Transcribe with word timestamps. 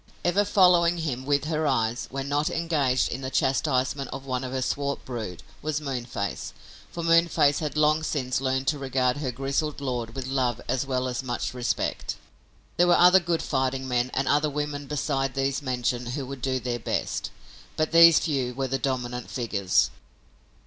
Ever 0.25 0.43
following 0.45 0.97
him 0.97 1.27
with 1.27 1.45
her 1.45 1.67
eyes, 1.67 2.07
when 2.09 2.27
not 2.27 2.49
engaged 2.49 3.07
in 3.09 3.21
the 3.21 3.29
chastisement 3.29 4.09
of 4.11 4.25
one 4.25 4.43
of 4.43 4.51
her 4.51 4.63
swart 4.63 5.05
brood, 5.05 5.43
was 5.61 5.79
Moonface, 5.79 6.53
for 6.91 7.03
Moonface 7.03 7.59
had 7.59 7.77
long 7.77 8.01
since 8.01 8.41
learned 8.41 8.65
to 8.69 8.79
regard 8.79 9.17
her 9.17 9.31
grizzled 9.31 9.79
lord 9.79 10.15
with 10.15 10.25
love 10.25 10.59
as 10.67 10.87
well 10.87 11.07
as 11.07 11.21
much 11.21 11.53
respect. 11.53 12.15
There 12.77 12.87
were 12.87 12.97
other 12.97 13.19
good 13.19 13.43
fighting 13.43 13.87
men 13.87 14.09
and 14.15 14.27
other 14.27 14.49
women 14.49 14.87
beside 14.87 15.35
these 15.35 15.61
mentioned 15.61 16.07
who 16.09 16.25
would 16.25 16.41
do 16.41 16.59
their 16.59 16.79
best, 16.79 17.29
but 17.77 17.91
these 17.91 18.17
few 18.17 18.55
were 18.55 18.67
the 18.67 18.79
dominant 18.79 19.29
figures. 19.29 19.91